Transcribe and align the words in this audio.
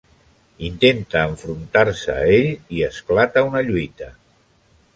Intenta 0.67 1.21
enfrontar-se 1.33 2.15
a 2.15 2.25
ell, 2.37 2.49
i 2.79 2.83
esclata 2.89 3.45
una 3.51 3.65
lluita. 3.69 4.09